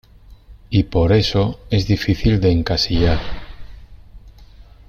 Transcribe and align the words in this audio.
Y 0.71 0.85
por 0.85 1.13
eso 1.13 1.59
es 1.69 1.85
difícil 1.85 2.41
de 2.41 2.51
encasillar. 2.51 3.19